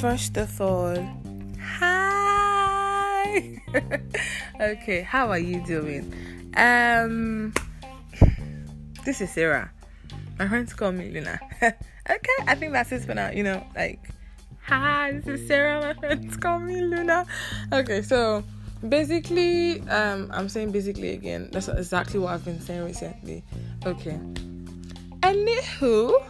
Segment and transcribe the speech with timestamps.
[0.00, 0.94] First of all,
[1.60, 3.60] hi.
[4.60, 6.14] okay, how are you doing?
[6.56, 7.52] Um,
[9.04, 9.72] this is Sarah.
[10.38, 11.40] My friends call me Luna.
[11.62, 11.74] okay,
[12.46, 13.30] I think that's it for now.
[13.30, 13.98] You know, like,
[14.62, 15.80] hi, this is Sarah.
[15.80, 17.26] My friends call me Luna.
[17.72, 18.44] Okay, so
[18.88, 21.48] basically, um, I'm saying basically again.
[21.50, 23.42] That's exactly what I've been saying recently.
[23.84, 24.20] Okay.
[25.22, 26.22] Anywho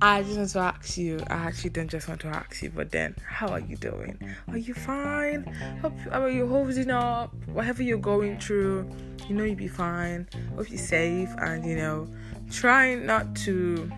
[0.00, 1.18] I just want to ask you.
[1.28, 4.16] I actually don't just want to ask you, but then, how are you doing?
[4.46, 5.42] Are you fine?
[5.82, 7.34] Hope are you holding up?
[7.48, 8.88] Whatever you're going through,
[9.28, 10.28] you know you'll be fine.
[10.54, 12.08] Hope you're safe, and you know,
[12.50, 13.90] trying not to.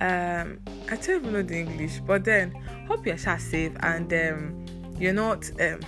[0.00, 0.60] Um,
[0.90, 2.50] I don't even know the English, but then
[2.86, 4.66] hope you're safe and um,
[4.98, 5.80] you're not um.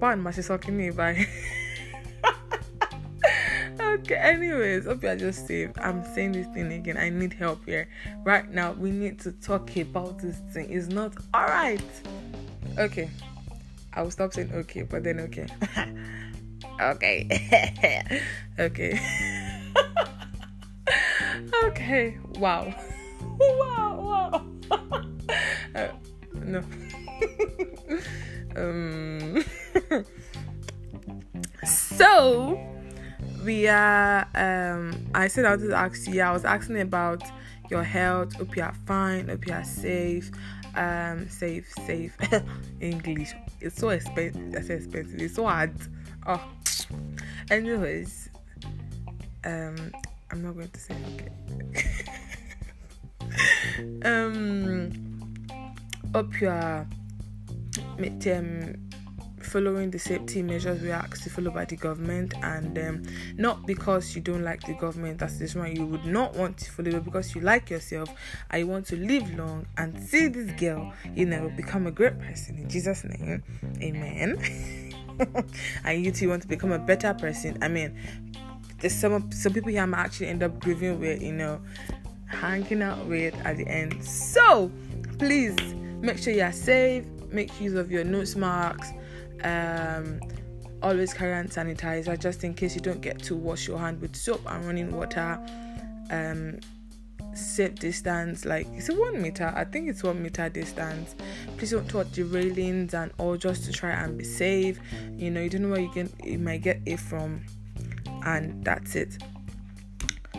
[0.46, 1.26] Talking by.
[4.06, 5.70] okay anyways hope you are just safe.
[5.78, 6.96] I'm saying this thing again.
[6.96, 7.88] I need help here.
[8.24, 10.72] Right now we need to talk about this thing.
[10.72, 11.82] It's not all right.
[12.78, 13.10] Okay
[13.96, 15.46] i will stop saying okay but then okay.
[16.80, 17.28] Okay.
[18.58, 18.98] Okay.
[21.64, 22.74] Okay wow.
[23.38, 24.46] Wow wow.
[25.74, 25.88] Uh,
[26.34, 26.62] no.
[28.56, 29.44] Um
[31.64, 32.58] so
[33.68, 37.22] are um i said i wanted to ask you i was asking about
[37.70, 40.30] your health hope you are fine hope you are safe
[40.76, 42.16] um safe safe.
[42.80, 45.72] English it's so expensive that's expensive it's so hard.
[46.26, 46.42] Oh.
[47.50, 48.30] Anyways
[49.44, 49.92] um
[50.30, 50.96] i'm not going to say
[51.70, 51.80] okay
[54.04, 54.92] um
[56.12, 56.86] hope you are
[58.26, 58.85] um
[59.56, 63.02] following the safety measures we are asked to follow by the government, and um,
[63.38, 66.70] not because you don't like the government, that's this one you would not want to
[66.70, 68.10] follow, but because you like yourself
[68.50, 72.58] I want to live long and see this girl, you know, become a great person
[72.58, 73.42] in Jesus' name,
[73.80, 74.92] Amen.
[75.84, 77.56] and you too want to become a better person.
[77.62, 77.98] I mean,
[78.80, 81.62] there's some some people here might actually end up grieving with, you know,
[82.26, 84.04] hanging out with at the end.
[84.04, 84.70] So
[85.18, 85.56] please
[86.02, 88.92] make sure you are safe make use of your notes marks
[89.44, 90.20] um,
[90.82, 94.14] always carry hand sanitizer just in case you don't get to wash your hand with
[94.14, 95.38] soap and running water.
[96.10, 96.60] Um,
[97.34, 99.52] safe distance, like it's a one meter.
[99.54, 101.14] I think it's one meter distance.
[101.56, 104.78] Please don't touch the railings and all just to try and be safe.
[105.16, 107.44] You know, you don't know where you can you might get it from,
[108.24, 109.18] and that's it.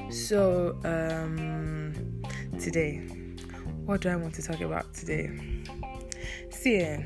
[0.09, 1.93] So um,
[2.59, 2.97] today,
[3.85, 5.29] what do I want to talk about today?
[6.49, 6.77] See.
[6.77, 7.03] Eh,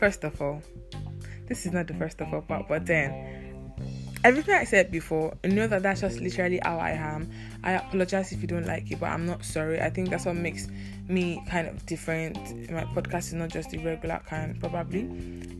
[0.00, 0.62] first of all,
[1.46, 3.70] this is not the first of all part, but then
[4.24, 7.30] everything I said before, you know that that's just literally how I am.
[7.62, 9.78] I apologize if you don't like it, but I'm not sorry.
[9.78, 10.68] I think that's what makes
[11.06, 12.38] me kind of different.
[12.70, 15.06] My podcast is not just the regular kind, probably.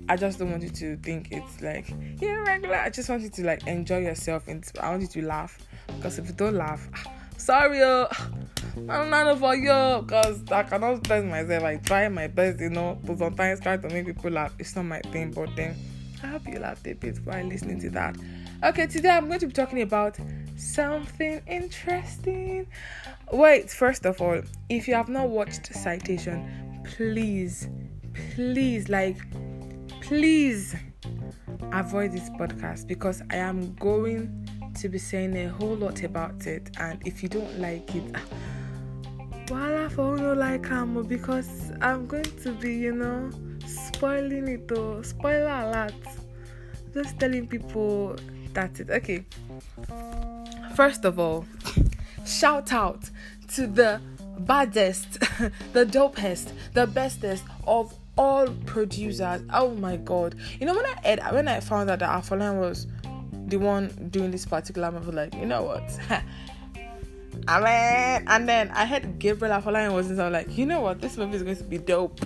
[0.08, 2.76] I just don't want you to think it's like, yeah, regular.
[2.76, 5.58] I just want you to like enjoy yourself and I want you to laugh.
[5.96, 6.88] Because if you don't laugh,
[7.36, 8.08] sorry, oh,
[8.76, 11.64] I'm not for you because I cannot tell myself.
[11.64, 14.54] I try my best, you know, but sometimes try to make people laugh.
[14.58, 15.76] It's not my thing, but then
[16.22, 18.16] I hope you laughed a bit while listening to that.
[18.62, 20.18] Okay, today I'm going to be talking about
[20.56, 22.66] something interesting.
[23.32, 27.68] Wait, first of all, if you have not watched Citation, please,
[28.34, 29.16] please, like,
[30.02, 30.74] please
[31.72, 36.70] avoid this podcast because I am going to be saying a whole lot about it.
[36.78, 38.22] And if you don't like it, ah,
[39.50, 43.30] well, I don't like him oh, because I'm going to be, you know,
[43.66, 45.02] spoiling it though.
[45.02, 45.94] Spoiler alert.
[46.94, 48.16] Just telling people
[48.52, 48.90] that's it.
[48.90, 49.24] Okay.
[50.74, 51.44] First of all,
[52.24, 53.10] shout out
[53.54, 54.00] to the
[54.40, 55.20] baddest,
[55.72, 59.42] the dopest, the bestest of all producers.
[59.52, 60.36] Oh my god.
[60.58, 62.86] You know when I heard, when I found out that Afolayan was
[63.46, 65.98] the one doing this particular movie, like, you know what?
[67.48, 70.66] I mean, and then I heard Gabriel Afolayan was in, so I was like, you
[70.66, 71.00] know what?
[71.00, 72.20] This movie is going to be dope.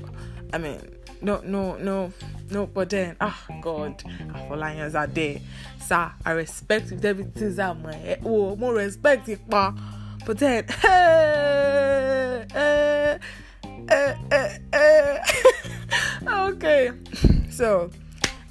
[0.53, 0.81] I mean,
[1.23, 2.13] no, no, no,
[2.51, 5.39] no, but then, ah, oh God, Afolayans are there.
[5.81, 8.19] Sir, I respect if everything's out my.
[8.25, 9.75] Oh, more respect it, but,
[10.27, 13.19] then, hey, hey,
[13.89, 15.21] hey, hey,
[16.27, 16.91] okay,
[17.51, 17.91] so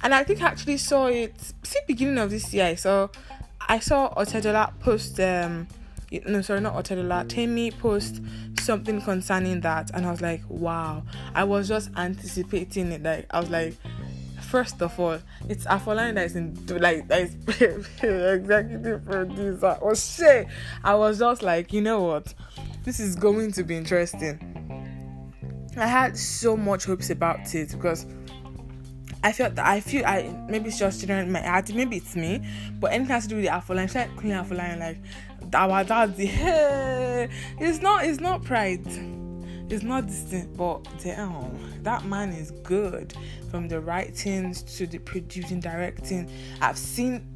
[0.04, 2.76] and I think I actually saw it see beginning of this year.
[2.76, 3.10] So
[3.58, 5.66] I saw Otedola post um
[6.26, 8.20] no sorry not Otedola Temi post
[8.60, 11.02] something concerning that and I was like wow.
[11.34, 13.74] I was just anticipating it like I was like
[14.40, 15.18] first of all
[15.48, 17.34] it's Afolayan that is in like that is
[18.02, 19.78] executive producer.
[19.82, 20.46] Oh shit.
[20.82, 22.34] I was just like you know what?
[22.84, 24.50] This is going to be interesting.
[25.76, 28.06] I had so much hopes about it because
[29.24, 32.46] I felt that I feel I maybe it's just generally my attitude, maybe it's me,
[32.78, 34.98] but anything has to do with the Afolayan, like Kunle Afolayan, like
[35.54, 36.30] our daddy,
[37.58, 38.86] it's not it's not pride.
[39.70, 43.14] It's not thing, but damn, that man is good
[43.50, 46.30] from the writings to the producing, directing.
[46.60, 47.26] I've seen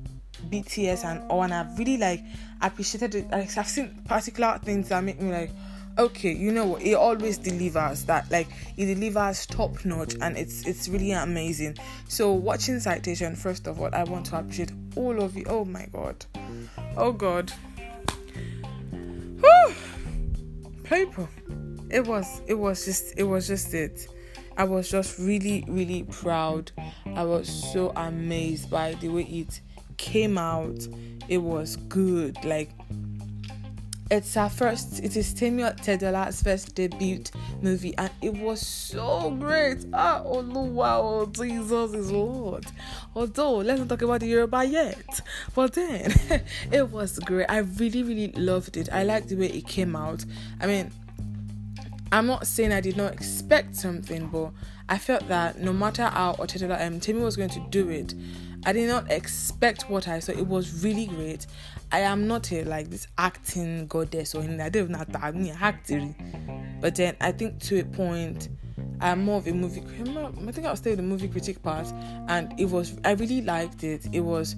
[0.50, 2.22] BTS and all, and I've really like
[2.60, 3.30] appreciated it.
[3.30, 5.50] Like, I've seen particular things that make me like,
[5.98, 6.82] okay, you know what?
[6.82, 11.76] It always delivers that like it delivers top notch, and it's it's really amazing.
[12.08, 15.44] So watching citation, first of all, I want to appreciate all of you.
[15.48, 16.24] Oh my god,
[16.96, 17.52] oh god,
[20.84, 21.28] Paper.
[21.90, 24.08] It was it was just it was just it.
[24.56, 26.72] I was just really really proud.
[27.14, 29.60] I was so amazed by the way it
[29.96, 30.86] came out,
[31.28, 32.36] it was good.
[32.44, 32.70] Like
[34.10, 37.22] it's our first it is Temi Otedola's first debut
[37.60, 39.84] movie and it was so great.
[39.92, 42.64] Ah oh no wow Jesus is Lord.
[43.14, 45.20] Although let's not talk about the Yoruba yet.
[45.54, 46.14] But then
[46.72, 47.46] it was great.
[47.50, 48.88] I really, really loved it.
[48.90, 50.24] I liked the way it came out.
[50.60, 50.90] I mean
[52.10, 54.52] I'm not saying I did not expect something, but
[54.88, 58.14] I felt that no matter how Otedola um, Temi was going to do it,
[58.64, 60.32] I did not expect what I saw.
[60.32, 61.46] It was really great.
[61.90, 64.60] I am not a like this acting goddess or anything.
[64.60, 66.14] I don't know that I'm acting.
[66.80, 68.48] But then I think to a point,
[69.00, 69.80] I'm more of a movie.
[69.80, 71.86] I think I'll stay with the movie critic part,
[72.28, 72.96] and it was.
[73.04, 74.06] I really liked it.
[74.12, 74.56] It was.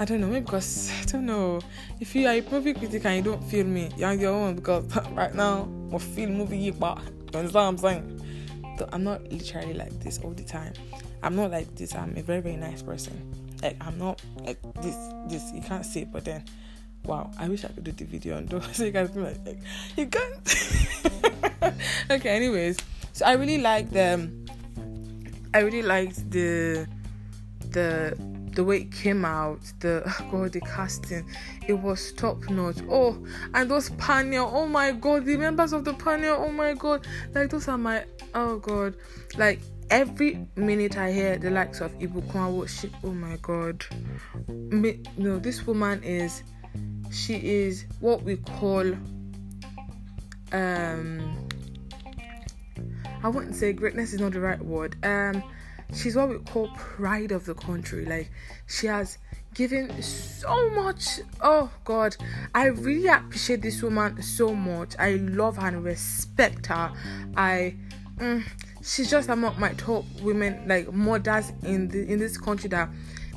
[0.00, 1.60] I don't know, maybe because I don't know.
[2.00, 4.84] If you are a movie critic and you don't feel me, you're your own because
[5.12, 6.98] right now I feel movie but
[7.32, 8.76] you understand what I'm saying?
[8.78, 10.72] So I'm not literally like this all the time.
[11.22, 11.96] I'm not like this.
[11.96, 13.47] I'm a very very nice person.
[13.62, 14.96] Like I'm not like this.
[15.26, 16.44] This you can't see, it, but then,
[17.04, 17.30] wow!
[17.38, 19.58] I wish I could do the video and do so you guys be like, like
[19.96, 21.74] you can't.
[22.10, 22.30] okay.
[22.30, 22.78] Anyways,
[23.12, 24.14] so I really like the.
[24.14, 24.44] Um,
[25.54, 26.86] I really liked the
[27.70, 28.16] the
[28.58, 31.24] the way it came out, the oh god, the casting,
[31.66, 32.78] it was top notch.
[32.90, 33.24] Oh,
[33.54, 37.50] and those panel, oh my god, the members of the panel, oh my god, like
[37.50, 38.94] those are my oh god,
[39.36, 43.84] like every minute I hear the likes of Ibukun she oh my god.
[44.48, 46.42] Me, no, this woman is
[47.10, 48.84] she is what we call
[50.52, 51.48] um
[53.22, 54.96] I wouldn't say greatness is not the right word.
[55.04, 55.42] Um
[55.94, 58.04] she's what we call pride of the country.
[58.04, 58.30] Like
[58.66, 59.18] she has
[59.54, 61.20] given so much.
[61.40, 62.16] Oh God,
[62.54, 64.94] I really appreciate this woman so much.
[64.98, 66.92] I love her and respect her.
[67.36, 67.76] I.
[68.18, 68.42] Mm,
[68.88, 69.34] she's just mm.
[69.34, 72.88] among my top women, like mothers in the in this country that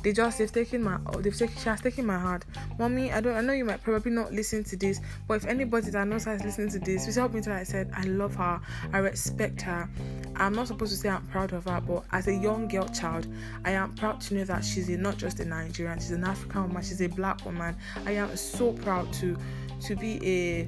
[0.02, 2.44] they just they've taken my they've taken she has taken my heart.
[2.78, 5.90] Mommy, I don't I know you might probably not listen to this, but if anybody
[5.90, 8.34] that knows her is listening to this, please help me to I said I love
[8.36, 8.60] her,
[8.92, 9.88] I respect her.
[10.36, 13.28] I'm not supposed to say I'm proud of her, but as a young girl child,
[13.64, 16.68] I am proud to know that she's a, not just a Nigerian, she's an African
[16.68, 17.76] woman, she's a black woman.
[18.06, 19.36] I am so proud to
[19.82, 20.62] to be a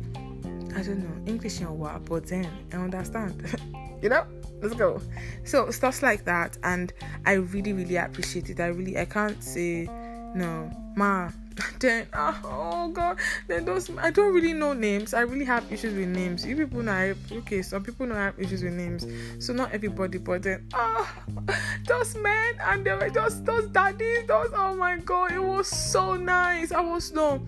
[0.77, 3.43] I don't know English or what, but then I understand,
[4.03, 4.27] you know
[4.63, 5.01] let's go.
[5.45, 6.93] So stuff like that and
[7.27, 8.61] i really really appreciate it.
[8.61, 9.89] I really i can't say
[10.35, 10.71] no.
[10.97, 11.31] Ma
[11.81, 13.19] then oh, oh god.
[13.47, 15.15] Then those i don't really know names.
[15.15, 16.45] I really have issues with names.
[16.45, 19.07] You people know I, okay some people know I have issues with names.
[19.45, 21.13] So not everybody but then oh
[21.87, 26.15] those men and they were just those daddies those oh my god it was so
[26.15, 26.73] nice.
[26.73, 27.41] I was no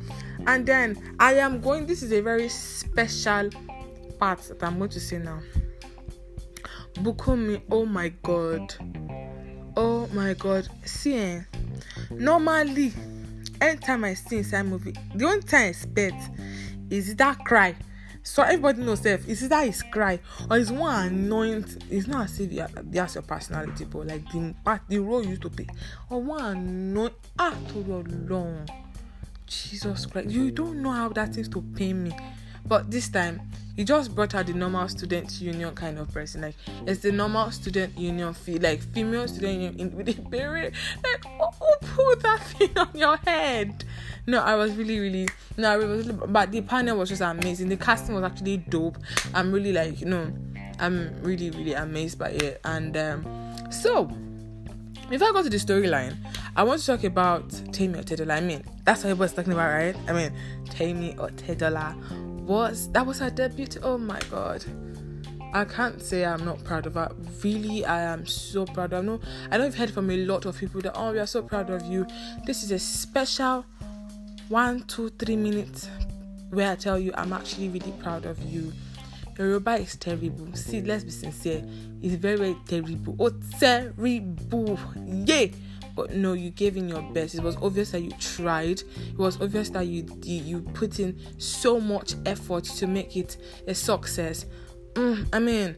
[0.47, 3.51] and then i am going this is a very special
[4.19, 5.41] part that i'm going to say now
[6.97, 8.75] Bukunmi, oh my god.
[9.77, 10.69] Oh my god.
[10.85, 11.43] See, eh,
[12.11, 12.93] normally,
[13.61, 16.31] anytime I see inside movie, the only time I expect
[16.91, 17.75] is that cry.
[18.23, 20.19] So everybody knows if is that his cry
[20.51, 21.65] or is one annoying.
[21.91, 22.51] It's not as if
[22.91, 25.69] that's your personality, but like the part the role you used to play.
[26.11, 28.69] Or one annoying ah to your long.
[29.47, 32.13] Jesus Christ, you don't know how that is to pain me.
[32.67, 33.41] But this time
[33.77, 36.41] he just brought out the normal student union kind of person.
[36.41, 36.57] Like
[36.87, 40.73] it's the normal student union feel like female student union with a beret.
[41.05, 43.85] Like oh, oh, put that thing on your head.
[44.27, 47.69] No, I was really, really no, I was but the panel was just amazing.
[47.69, 48.99] The casting was actually dope.
[49.35, 50.33] I'm really like, you know,
[50.79, 52.61] I'm really, really amazed by it.
[52.65, 54.11] And um, so
[55.11, 56.17] if I go to the storyline,
[56.57, 58.37] I want to talk about Temi Otedola.
[58.37, 59.97] I mean, that's what everybody's talking about, right?
[60.09, 60.33] I mean,
[60.71, 61.95] Temi Otedola
[62.47, 63.67] was that was her debut.
[63.83, 64.65] Oh my god.
[65.53, 67.11] I can't say I'm not proud of her.
[67.43, 68.93] Really, I am so proud.
[68.93, 71.27] I know I know I've heard from a lot of people that oh we are
[71.27, 72.07] so proud of you.
[72.47, 73.65] This is a special
[74.49, 75.89] one, two, three minutes
[76.51, 78.73] where I tell you I'm actually really proud of you.
[79.39, 80.49] Yoruba is terrible.
[80.55, 81.63] See, let's be sincere.
[82.03, 83.17] It's very, very terrible.
[83.19, 84.79] Oh, terrible.
[85.05, 85.47] Yeah.
[85.97, 87.35] But no, you gave in your best.
[87.35, 88.83] It was obvious that you tried.
[88.83, 93.39] It was obvious that you you, you put in so much effort to make it
[93.67, 94.45] a success.
[94.93, 95.77] Mm, I mean,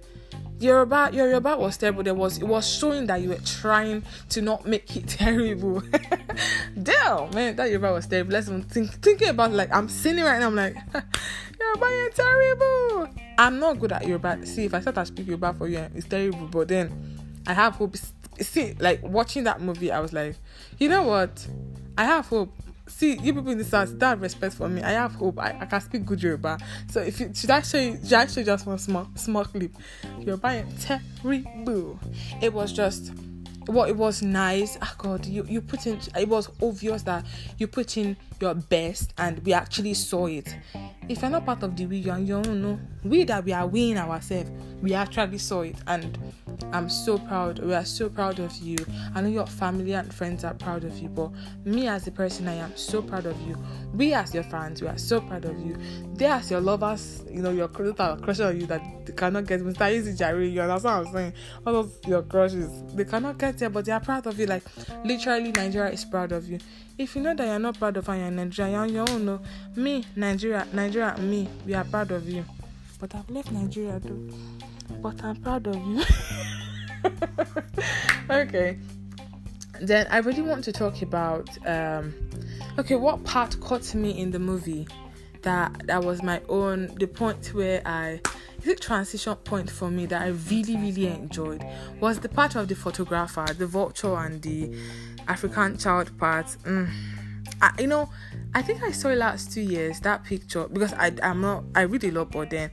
[0.59, 2.03] Yoruba, your Yoruba was terrible.
[2.03, 5.83] There was it was showing that you were trying to not make it terrible.
[6.83, 8.33] Damn, man, that Yoruba was terrible.
[8.33, 10.49] Let's think thinking about like I'm sitting right now.
[10.49, 10.75] I'm like,
[11.61, 13.09] Yoruba, you're terrible.
[13.39, 14.45] I'm not good at your Yoruba.
[14.47, 16.49] See, if I start to speak Yoruba for you, it's terrible.
[16.49, 16.93] But then
[17.47, 17.95] I have hope.
[18.41, 20.37] See, like watching that movie, I was like,
[20.79, 21.47] you know what?
[21.97, 22.55] I have hope.
[22.87, 24.83] See you people in the south that respect for me.
[24.83, 25.39] I have hope.
[25.39, 26.59] I, I can speak good yoruba.
[26.91, 29.45] So if you should i show you should i show you just one small small
[29.45, 29.73] clip?
[30.21, 32.01] Yoruba terrible.
[32.41, 33.13] It was just
[33.67, 34.79] well it was nice.
[34.81, 37.27] Oh god you you put in it was obvious that
[37.59, 40.57] you put in your best and we actually saw it
[41.09, 43.99] if you're not part of the we you don't know we that we are winning
[43.99, 44.51] ourselves
[44.83, 46.19] we actually saw it and
[46.73, 47.61] I'm so proud.
[47.61, 48.77] We are so proud of you.
[49.15, 51.31] I know your family and friends are proud of you, but
[51.65, 53.57] me as a person, I am so proud of you.
[53.95, 55.77] We as your fans, we are so proud of you.
[56.15, 59.47] They as your lovers, you know, your crushes are crushing on you that they cannot
[59.47, 59.77] get Mr.
[59.79, 60.51] Eazi Jerry.
[60.51, 61.33] You understand what I'm saying?
[61.67, 64.47] All of your crushes, they cannot get there, but they are proud of you.
[64.47, 64.65] Like
[65.05, 66.59] literally, Nigeria is proud of you.
[66.99, 69.25] If you know that you're not proud of her, you're Nigeria, you're on your own.
[69.25, 69.41] No,
[69.77, 72.45] me, Nigeria, Nigeria, me, we are proud of you.
[72.99, 74.35] But I've left Nigeria though.
[75.01, 76.03] But I'm proud of you.
[78.31, 78.79] okay.
[79.81, 82.13] Then I really want to talk about um
[82.81, 84.89] okay, what part caught me in the movie
[85.43, 88.21] that that was my own the point where I
[88.65, 91.65] the transition point for me that I really really enjoyed
[92.01, 94.75] was the part of the photographer, the vulture and the
[95.27, 96.47] African child part.
[96.65, 96.91] Mm.
[97.61, 98.09] I, you know,
[98.55, 101.83] I think I saw it last two years that picture because I I'm not I
[101.83, 102.71] read a lot, but then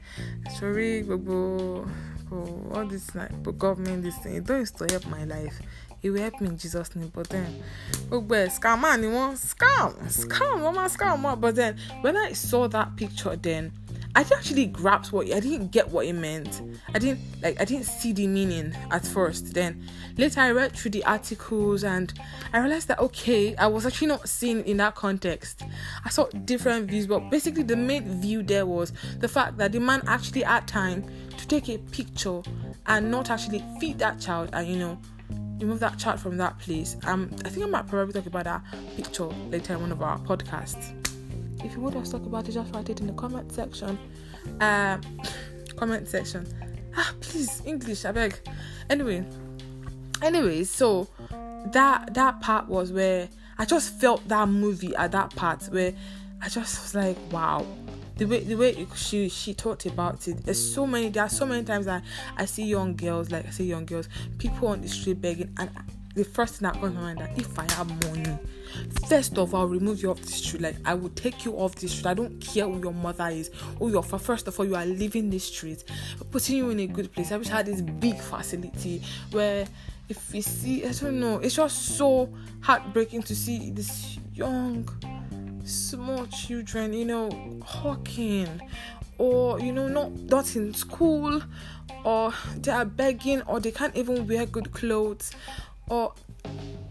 [0.58, 1.88] sorry, Google
[2.32, 5.58] oh, all this like government this thing it don't used to help my life
[6.02, 7.62] it will help me in Jesus name but then
[8.08, 12.68] gbogbo ẹ scam man ni wọn scam scam máa scam but then when I saw
[12.68, 13.72] that picture then
[14.16, 16.62] I actually grasp what I didn't get what it meant.
[16.94, 19.52] I didn't like I didn't see the meaning at first.
[19.52, 22.14] Then later I read through the articles and
[22.54, 25.64] I realized that okay, I was actually not seeing in that context.
[26.02, 29.80] I saw different views, but basically the main view there was the fact that the
[29.80, 31.04] man actually had time
[31.36, 32.40] to take a picture
[32.86, 34.98] and not actually feed that child and you know
[35.60, 36.96] remove that child from that place.
[37.04, 38.64] Um I think I might probably talk about that
[38.96, 41.05] picture later in one of our podcasts
[41.66, 43.98] if you would to talk about it, just write it in the comment section.
[44.60, 44.98] Uh,
[45.76, 46.46] comment section.
[46.96, 48.38] Ah, please, English, I beg.
[48.88, 49.24] Anyway,
[50.22, 51.08] anyways, so
[51.72, 55.92] that that part was where I just felt that movie at that part where
[56.40, 57.66] I just was like, wow.
[58.16, 61.44] The way the way she she talked about it, there's so many there are so
[61.44, 62.02] many times that
[62.38, 64.08] I see young girls, like I see young girls,
[64.38, 65.68] people on the street begging, and
[66.16, 68.38] the first thing that comes to mind that if I have money,
[69.06, 70.62] first of all, remove you off the street.
[70.62, 72.06] Like I will take you off the street.
[72.06, 75.28] I don't care who your mother is, who your first of all, you are leaving
[75.28, 75.84] the street,
[76.30, 77.30] putting you in a good place.
[77.30, 79.66] I wish I had this big facility where
[80.08, 82.32] if you see, I don't know, it's just so
[82.62, 84.88] heartbreaking to see this young,
[85.64, 88.60] small children, you know, hawking
[89.18, 91.42] or you know, not not in school
[92.04, 95.32] or they are begging or they can't even wear good clothes
[95.88, 96.12] or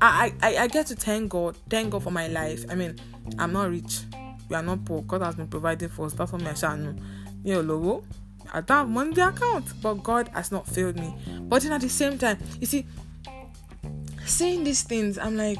[0.01, 2.65] I, I I get to thank God, thank God for my life.
[2.69, 2.97] I mean,
[3.39, 4.01] I'm not rich,
[4.49, 5.01] we are not poor.
[5.01, 6.13] God has been providing for us.
[6.13, 6.95] That's what shall know.
[7.43, 8.03] You know,
[8.53, 11.13] I don't have money in the account, but God has not failed me.
[11.41, 12.85] But then at the same time, you see,
[14.25, 15.59] saying these things, I'm like,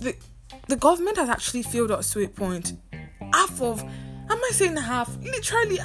[0.00, 0.14] the
[0.68, 2.74] the government has actually failed us to a point.
[3.32, 3.90] Half of, am
[4.30, 5.16] I saying half?
[5.22, 5.78] Literally,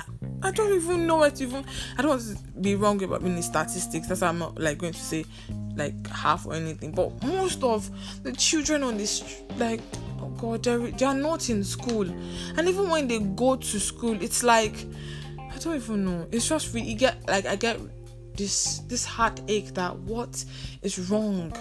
[0.43, 1.65] I don't even know what even.
[1.98, 4.07] I don't want to be wrong about meaning statistics.
[4.07, 5.25] That's why I'm not like going to say
[5.75, 6.91] like half or anything.
[6.91, 7.89] But most of
[8.24, 9.81] the children on this like
[10.19, 12.10] oh god, they're they are not in school,
[12.57, 14.86] and even when they go to school, it's like
[15.39, 16.27] I don't even know.
[16.31, 17.79] It's just really get like I get
[18.36, 20.43] this this heartache that what
[20.81, 21.53] is wrong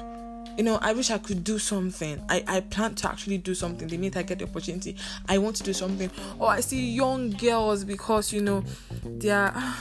[0.56, 2.22] you know, I wish I could do something.
[2.28, 3.88] I, I plan to actually do something.
[3.88, 4.96] The minute I get the opportunity,
[5.28, 6.10] I want to do something.
[6.38, 8.64] Or I see young girls because, you know,
[9.04, 9.54] they are.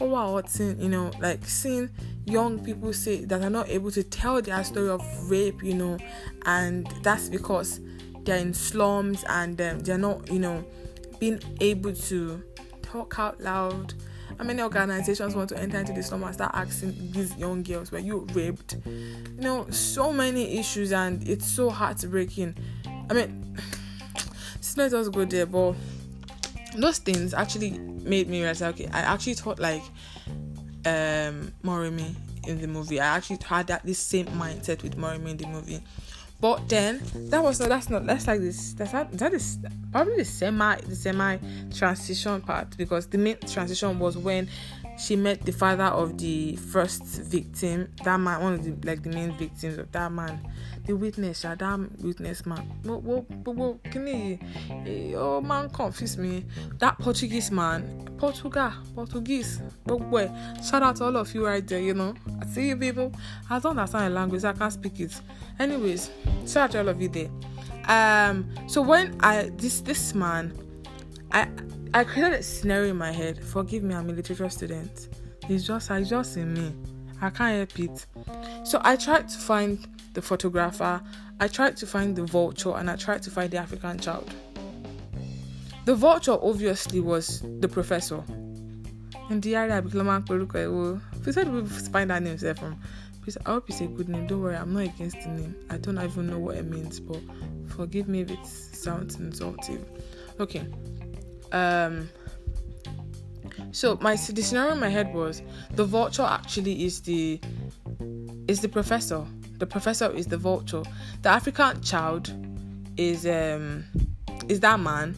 [0.00, 1.88] Oh wow, in, you know, like seeing
[2.26, 5.98] young people say that are not able to tell their story of rape, you know,
[6.46, 7.78] and that's because
[8.24, 10.64] they're in slums and um, they're not, you know,
[11.20, 12.42] being able to
[12.82, 13.94] talk out loud
[14.38, 17.92] how many organizations want to enter into the slum and start asking these young girls,
[17.92, 18.76] were you raped?
[18.84, 22.56] You know, so many issues, and it's so heartbreaking.
[23.10, 23.58] I mean,
[24.76, 25.74] let us go there, but
[26.76, 29.82] those things actually made me realize okay i actually thought like
[30.86, 32.14] um Moremi
[32.46, 35.80] in the movie i actually had that this same mindset with Moremi in the movie
[36.44, 39.58] but then that was not that's not that's like this that's not that is
[39.90, 41.38] probably the semi the semi
[41.74, 44.46] transition part because the main transition was when
[44.96, 49.10] she met the father of the first victim that man one of the like the
[49.10, 50.40] main victims of that man.
[50.86, 52.70] The witness yeah, that witness man.
[52.82, 53.24] What what
[53.54, 56.44] what can he oh man confuse me.
[56.78, 60.30] That portuguese man portugal portuguese boy
[60.62, 62.14] shout out to all of you right there you know.
[62.40, 63.12] I see you people.
[63.50, 65.20] I don't understand the language i can't speak it.
[65.58, 66.10] Anyways
[66.46, 67.30] shout out to all of you there.
[67.88, 70.52] Um so when i this this man
[71.32, 71.48] i
[71.94, 73.38] I created a scenario in my head.
[73.38, 75.10] Forgive me, I'm a literature student.
[75.48, 76.74] It's just, I just in me.
[77.22, 78.06] I can't help it.
[78.66, 79.78] So I tried to find
[80.12, 81.00] the photographer,
[81.38, 84.28] I tried to find the vulture, and I tried to find the African child.
[85.84, 88.24] The vulture obviously was the professor.
[89.30, 91.00] And the area we oh.
[91.30, 92.72] said we find that name from.
[92.72, 92.80] Um,
[93.22, 94.26] Please, I hope it's a good name.
[94.26, 95.54] Don't worry, I'm not against the name.
[95.70, 97.20] I don't even know what it means, but
[97.68, 99.86] forgive me if it sounds insulting.
[100.40, 100.66] Okay,
[101.54, 102.08] um
[103.70, 107.40] so my the scenario in my head was the vulture actually is the
[108.48, 109.24] is the professor.
[109.58, 110.82] The professor is the vulture.
[111.22, 112.32] The african child
[112.96, 113.84] is um
[114.48, 115.16] is that man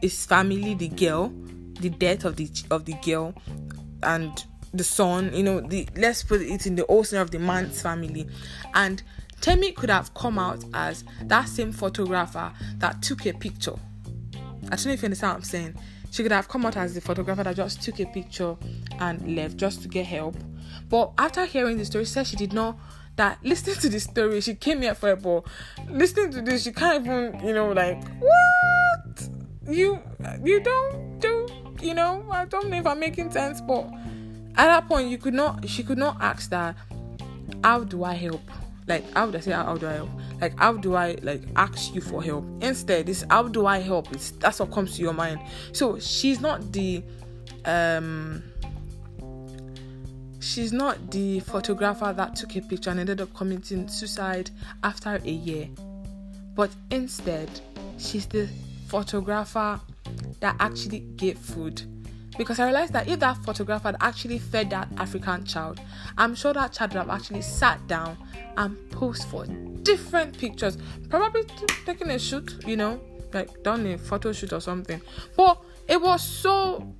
[0.00, 1.32] his family the girl
[1.80, 3.34] the death of the of the girl
[4.02, 7.38] and the son you know the let's put it in the old scenario of the
[7.38, 8.26] man's family.
[8.74, 9.02] And
[9.42, 13.76] Temi could have come out as that same photographer that took a picture
[14.70, 15.74] I don't know if you understand what I'm saying.
[16.10, 18.56] She could have come out as the photographer that just took a picture
[18.98, 20.36] and left just to get help.
[20.88, 22.78] But after hearing the story, she said she did not
[23.16, 25.44] that listening to the story, she came here for a ball.
[25.88, 29.28] Listening to this, she can't even, you know, like what
[29.68, 29.98] you
[30.42, 31.46] you don't do,
[31.82, 32.24] you know.
[32.30, 33.84] I don't know if I'm making sense, but
[34.56, 35.68] at that point, you could not.
[35.68, 36.76] She could not ask that.
[37.62, 38.40] How do I help?
[38.90, 40.10] Like how would I say how, do I help?
[40.40, 42.44] like how do i like ask you for help?
[42.60, 44.10] Instead it's how do i help?
[44.12, 45.40] It's that's what comes to your mind.
[45.72, 47.00] So she's not the
[47.66, 48.42] um
[50.40, 54.50] she's not the photographer that took a picture and ended up committing suicide
[54.82, 55.68] after a year.
[56.56, 57.48] But instead
[57.96, 58.48] she's the
[58.88, 59.80] photographer
[60.40, 61.80] that actually gave food
[62.40, 65.78] because I realized that if that photographer had actually fed that African child,
[66.16, 68.16] I'm sure that child would have actually sat down
[68.56, 69.44] and posed for
[69.82, 70.78] different pictures,
[71.10, 71.44] probably
[71.84, 72.98] taking a shoot, you know,
[73.34, 75.02] like done a photo shoot or something.
[75.36, 76.90] But it was so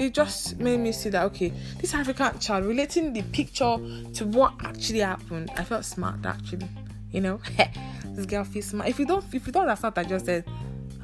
[0.00, 3.76] it just made me see that okay, this African child relating the picture
[4.14, 5.50] to what actually happened.
[5.58, 6.70] I felt smart actually,
[7.10, 7.38] you know.
[8.14, 8.88] this girl feels smart.
[8.88, 10.46] If you don't, if you don't understand, I just said,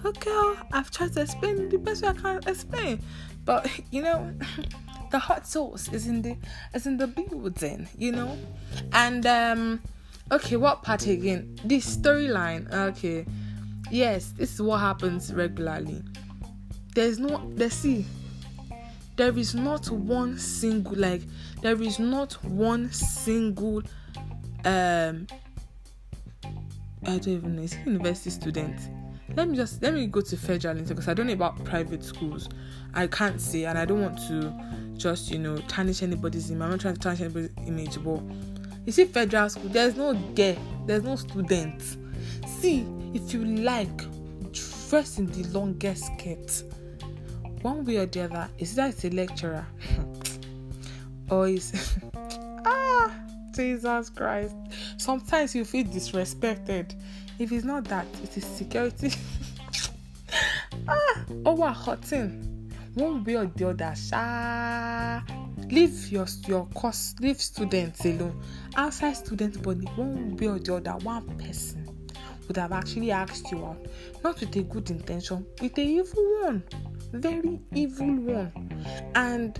[0.04, 3.02] okay, I've tried to explain the best way I can explain.
[3.44, 4.32] But you know,
[5.10, 6.36] the hot sauce is in the
[6.74, 8.38] is in the building, you know.
[8.92, 9.80] And um
[10.30, 11.58] okay, what part again?
[11.64, 12.72] This storyline.
[12.72, 13.26] Okay.
[13.90, 16.02] Yes, this is what happens regularly.
[16.94, 18.06] There's no let's see.
[19.16, 21.22] There is not one single like
[21.60, 23.82] there is not one single
[24.64, 25.26] um
[27.04, 28.78] I don't even know, is university student
[29.36, 32.48] let me just let me go to federal because I don't know about private schools.
[32.94, 34.52] I can't say, and I don't want to
[34.96, 36.62] just you know tarnish anybody's image.
[36.62, 38.20] I'm not trying to tarnish anybody's image, but
[38.84, 41.80] you see, federal school, there's no girl, there's no student.
[42.46, 43.96] See, if you like,
[44.52, 46.64] dress in the longest skirt.
[47.62, 49.64] One way or the other, is that it's a lecturer
[51.30, 51.96] or is
[52.64, 53.14] ah
[53.54, 54.56] Jesus Christ.
[54.96, 56.94] Sometimes you feel disrespected
[57.38, 59.12] if it's not that, it is security.
[60.88, 62.48] ah, what hurting.
[62.94, 65.22] One way or the other, sha.
[65.70, 68.38] Leave your your course, leave students alone.
[68.76, 71.88] Outside students, body, one way or the other, one person
[72.48, 73.78] would have actually asked you out,
[74.22, 76.62] not with a good intention, with a evil one,
[77.12, 78.52] very evil one,
[79.14, 79.58] and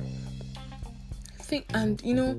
[1.38, 2.35] think, and you know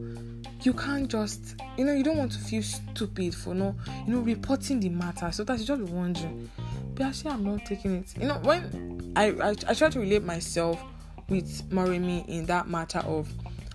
[0.65, 4.19] you can't just you know you don't want to feel stupid for no you know
[4.21, 5.31] reporting the matter.
[5.31, 6.49] So that you just be wondering
[6.95, 8.13] but actually i'm not taking it.
[8.19, 10.81] You know when i i, I try to relate myself
[11.29, 13.29] with Moremi in that matter of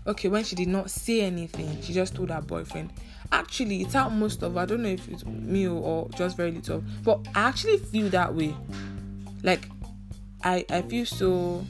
[0.07, 2.92] okay when she did not say anything she just told her boyfriend.
[3.33, 6.83] Actually it's how most of i don't know if it's me or just very little
[7.03, 8.55] but i actually feel that way.
[9.42, 9.68] Like
[10.44, 11.64] i i feel so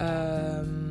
[0.00, 0.87] um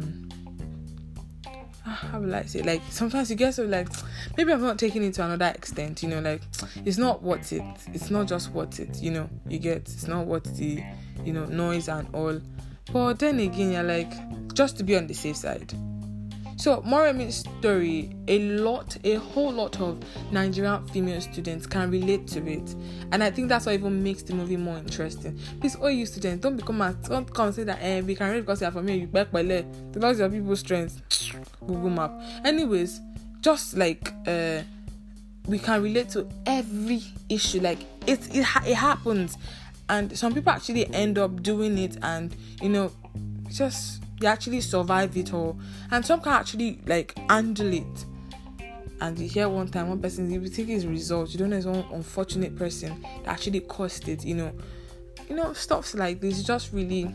[1.97, 3.89] how will I say like sometimes you get so like
[4.37, 6.41] maybe I'm not taking it to another extent, you know, like
[6.85, 7.63] it's not worth it.
[7.93, 10.83] It's not just worth it, you know, you get it's not worth the
[11.23, 12.39] you know noise and all.
[12.91, 14.13] But then again, you're like,
[14.53, 15.73] just to be on the safe side.
[16.57, 22.43] So Moremi's story, a lot, a whole lot of Nigerian female students can relate to
[22.51, 22.75] it,
[23.11, 25.39] and I think that's what even makes the movie more interesting.
[25.59, 27.31] Please, all you students, don't become a, don't
[27.63, 29.43] that eh, we can read because you are from here, you back by
[29.91, 30.99] because your people's strength.
[31.67, 32.11] Google Map.
[32.43, 33.01] Anyways,
[33.41, 34.61] just like uh,
[35.45, 37.59] we can relate to every issue.
[37.59, 39.37] Like it, it, it happens,
[39.89, 42.91] and some people actually end up doing it, and you know,
[43.51, 45.59] just they actually survive it all.
[45.91, 48.05] And some can actually like handle it.
[48.99, 51.67] And you hear one time one person you take his results you don't know it's
[51.67, 54.51] one unfortunate person that actually caused it you know.
[55.29, 57.13] You know stuff like this just really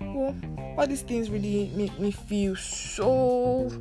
[0.00, 0.36] well
[0.76, 3.72] all these things really make me feel so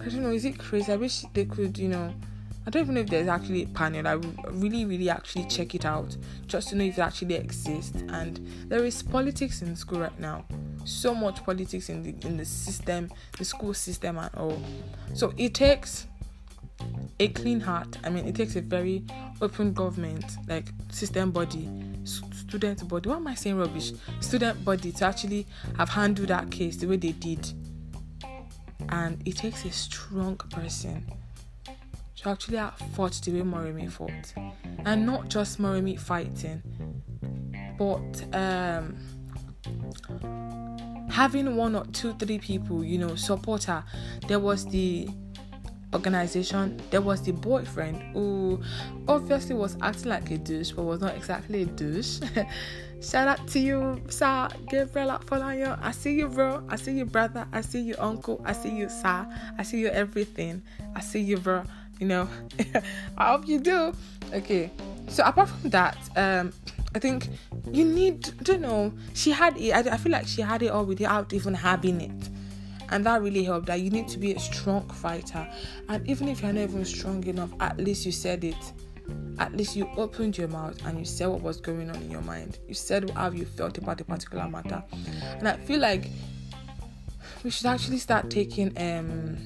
[0.00, 0.92] i don't know is it crazy?
[0.92, 2.12] I wish they could you know.
[2.66, 4.06] I don't even know if there's actually a panel.
[4.06, 4.12] I
[4.50, 6.14] really, really actually check it out
[6.46, 8.02] just to know if it actually exists.
[8.10, 10.44] And there is politics in school right now
[10.84, 14.60] so much politics in the in the system, the school system and all.
[15.14, 16.06] So it takes
[17.18, 17.98] a clean heart.
[18.04, 19.04] I mean, it takes a very
[19.42, 21.68] open government, like system body,
[22.04, 23.08] student body.
[23.08, 23.92] What am I saying rubbish?
[24.20, 27.52] Student body to actually have handled that case the way they did.
[28.88, 31.06] And it takes a strong person
[32.16, 34.34] to actually have fought the way Moremi fought.
[34.84, 36.62] And not just Moremi fighting,
[37.78, 38.96] but um
[41.10, 43.84] having one or two, three people, you know, support her.
[44.26, 45.08] There was the
[45.92, 48.60] organization, there was the boyfriend who
[49.08, 52.20] obviously was acting like a douche, but was not exactly a douche.
[53.02, 55.78] Shout out to you, Sir Gabriel Afolayan.
[55.82, 56.62] I see you, bro.
[56.68, 57.46] I see you, brother.
[57.50, 58.42] I see you, uncle.
[58.44, 59.26] I see you, sir.
[59.58, 60.62] I see you, everything.
[60.94, 61.64] I see you, bro.
[61.98, 62.28] You know,
[63.18, 63.94] I hope you do.
[64.34, 64.70] Okay.
[65.08, 66.52] So apart from that, um,
[66.94, 67.28] I think
[67.70, 70.84] you need, don't know, she had it, I, I feel like she had it all
[70.84, 72.28] without even having it.
[72.90, 75.48] And that really helped that you need to be a strong fighter.
[75.88, 78.72] And even if you're not even strong enough, at least you said it.
[79.38, 82.20] At least you opened your mouth and you said what was going on in your
[82.22, 82.58] mind.
[82.66, 84.82] You said how you felt about a particular matter.
[85.38, 86.08] And I feel like
[87.42, 89.38] we should actually start taking um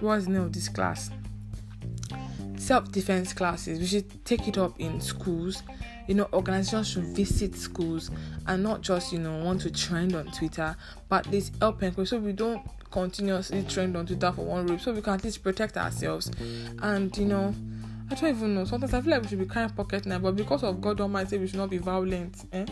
[0.00, 1.10] what's the name of this class?
[2.68, 3.78] Self-defense classes.
[3.78, 5.62] We should take it up in schools
[6.08, 8.10] you know organizations should visit schools
[8.46, 10.74] and not just you know want to trend on twitter
[11.08, 14.90] but least help encourage so we don't continuously trend on twitter for one group so
[14.92, 16.30] we can at least protect ourselves
[16.82, 17.54] and you know
[18.10, 18.64] I don't even know.
[18.64, 20.98] Sometimes I feel like we should be kind of pocket now, but because of God
[20.98, 22.42] Almighty, we should not be violent.
[22.54, 22.64] Eh?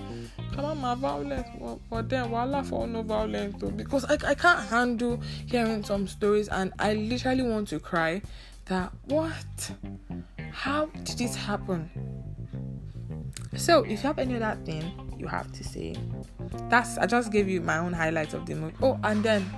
[0.54, 3.68] Come on, my violence, but, but then voila for no violence though.
[3.68, 8.22] Because I, I can't handle hearing some stories, and I literally want to cry.
[8.66, 9.70] That what?
[10.50, 11.88] How did this happen?
[13.56, 15.94] So, if you have any other thing you have to say,
[16.68, 18.74] that's I just gave you my own highlights of the movie.
[18.82, 19.48] Oh, and then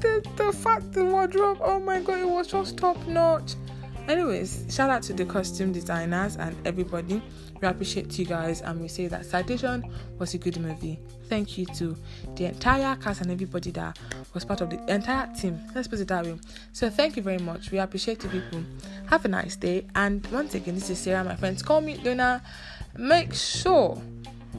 [0.00, 3.54] the the fact the wardrobe, oh my god, it was just top notch.
[4.08, 7.22] Anyways, shout out to the costume designers and everybody.
[7.60, 9.84] We appreciate you guys and we say that Citation
[10.18, 10.98] was a good movie.
[11.28, 11.96] Thank you to
[12.34, 13.98] the entire cast and everybody that
[14.32, 15.60] was part of the entire team.
[15.74, 16.38] Let's put it that way.
[16.72, 17.70] So thank you very much.
[17.70, 18.64] We appreciate you people.
[19.08, 19.86] Have a nice day.
[19.94, 21.62] And once again, this is Sarah, my friends.
[21.62, 22.42] Call me Luna
[22.98, 24.00] make sure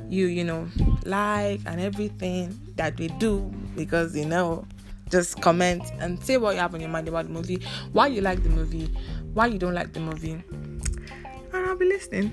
[0.08, 0.68] you you know
[1.06, 4.66] like and everything that we do because you know
[5.10, 8.22] just comment and say what you have on your mind about the movie why you
[8.22, 8.90] like the movie
[9.34, 10.44] why you don't like the movie?
[10.52, 12.32] And i'll be listening.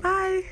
[0.00, 0.42] Bye.